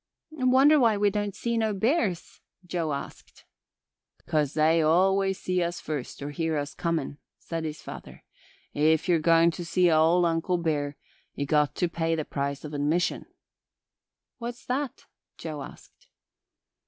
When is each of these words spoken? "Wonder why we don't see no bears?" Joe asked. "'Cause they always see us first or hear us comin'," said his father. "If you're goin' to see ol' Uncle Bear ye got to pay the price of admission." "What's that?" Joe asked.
"Wonder 0.31 0.79
why 0.79 0.97
we 0.97 1.11
don't 1.11 1.35
see 1.35 1.59
no 1.59 1.75
bears?" 1.75 2.41
Joe 2.65 2.91
asked. 2.91 3.45
"'Cause 4.25 4.55
they 4.55 4.81
always 4.81 5.39
see 5.39 5.61
us 5.61 5.79
first 5.79 6.23
or 6.23 6.31
hear 6.31 6.57
us 6.57 6.73
comin'," 6.73 7.19
said 7.37 7.65
his 7.65 7.83
father. 7.83 8.23
"If 8.73 9.07
you're 9.07 9.19
goin' 9.19 9.51
to 9.51 9.63
see 9.63 9.91
ol' 9.91 10.25
Uncle 10.25 10.57
Bear 10.57 10.97
ye 11.35 11.45
got 11.45 11.75
to 11.75 11.87
pay 11.87 12.15
the 12.15 12.25
price 12.25 12.63
of 12.65 12.73
admission." 12.73 13.27
"What's 14.39 14.65
that?" 14.65 15.05
Joe 15.37 15.61
asked. 15.61 16.07